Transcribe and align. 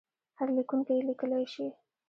هر 0.37 0.47
لیکونکی 0.57 0.93
یې 0.97 1.03
لیکلای 1.09 1.45
شي. 1.53 1.67